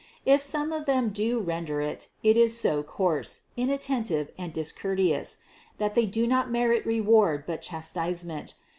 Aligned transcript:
If 0.25 0.41
some 0.41 0.71
of 0.73 0.87
them 0.87 1.09
do 1.09 1.39
render 1.39 1.79
it, 1.79 2.07
it 2.23 2.35
is 2.35 2.57
so 2.59 2.81
coarse, 2.81 3.41
in 3.55 3.69
attentive 3.69 4.31
and 4.35 4.51
discourteous, 4.51 5.37
that 5.77 5.93
they 5.93 6.07
do 6.07 6.25
not 6.25 6.49
merit 6.49 6.83
re 6.87 6.99
ward 6.99 7.45
but 7.45 7.61
chastisement. 7.61 8.55